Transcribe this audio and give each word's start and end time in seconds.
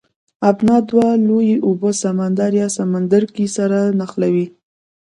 ابنا 0.49 0.77
دوه 0.89 1.07
لویې 1.27 1.57
اوبه 1.67 1.89
سمندر 2.03 2.51
یا 2.61 2.67
سمندرګی 2.77 3.47
سره 3.57 3.79
نښلوي. 3.99 4.45